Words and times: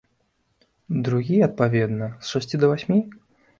Другі, 1.09 1.37
адпаведна, 1.49 2.09
з 2.23 2.35
шасці 2.35 2.55
да 2.65 2.73
васьмі? 2.75 3.01